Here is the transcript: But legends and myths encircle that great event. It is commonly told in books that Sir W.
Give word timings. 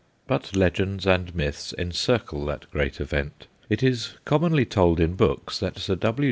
But 0.25 0.55
legends 0.55 1.05
and 1.05 1.35
myths 1.35 1.75
encircle 1.77 2.43
that 2.47 2.65
great 2.71 2.99
event. 2.99 3.45
It 3.69 3.83
is 3.83 4.15
commonly 4.25 4.65
told 4.65 4.99
in 4.99 5.13
books 5.13 5.59
that 5.59 5.77
Sir 5.77 5.93
W. 5.93 6.19